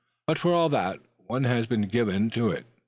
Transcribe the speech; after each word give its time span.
But 0.25 0.39
for 0.39 0.51
all 0.51 0.67
that, 0.69 0.99
one 1.27 1.43
has 1.43 1.67
been 1.67 1.83
given 1.87 2.31
to 2.31 2.49
it. 2.49 2.65